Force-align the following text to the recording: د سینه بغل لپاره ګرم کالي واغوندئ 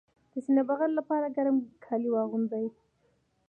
د 0.31 0.33
سینه 0.45 0.63
بغل 0.69 0.91
لپاره 0.99 1.33
ګرم 1.37 1.57
کالي 1.85 2.09
واغوندئ 2.11 2.67